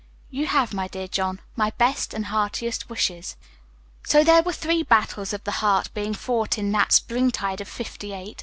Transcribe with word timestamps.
"You 0.31 0.47
have, 0.47 0.73
my 0.73 0.87
dear 0.87 1.07
John, 1.07 1.41
my 1.55 1.69
best 1.77 2.11
and 2.15 2.25
heartiest 2.25 2.89
wishes." 2.89 3.35
So 4.07 4.23
there 4.23 4.41
were 4.41 4.51
three 4.51 4.81
battles 4.81 5.31
of 5.31 5.43
the 5.43 5.51
heart 5.61 5.91
being 5.93 6.15
fought 6.15 6.57
in 6.57 6.71
that 6.71 6.91
springtide 6.91 7.61
of 7.61 7.67
fifty 7.67 8.11
eight. 8.11 8.39